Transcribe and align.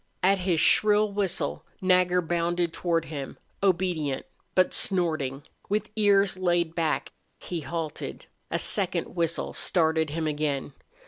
At 0.23 0.39
his 0.39 0.59
shrill 0.59 1.11
whistle 1.11 1.63
Nagger 1.79 2.21
bounded 2.23 2.73
toward 2.73 3.05
him, 3.05 3.37
obedient, 3.61 4.25
but 4.55 4.73
snorting, 4.73 5.43
with 5.69 5.91
ears 5.95 6.37
laid 6.37 6.73
back. 6.73 7.11
He 7.39 7.59
halted. 7.61 8.25
A 8.49 8.57
second 8.57 9.15
whistle 9.15 9.53
started 9.53 10.09
him 10.09 10.25
again. 10.25 10.73